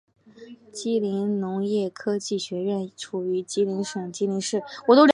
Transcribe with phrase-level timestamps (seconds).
[0.73, 4.63] 吉林农业科技学院地处吉林省吉林市。